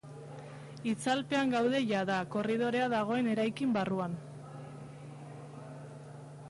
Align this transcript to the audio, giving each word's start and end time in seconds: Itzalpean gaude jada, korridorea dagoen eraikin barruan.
Itzalpean 0.91 1.51
gaude 1.55 1.81
jada, 1.91 2.15
korridorea 2.37 2.89
dagoen 2.95 3.31
eraikin 3.35 3.77
barruan. 3.77 4.19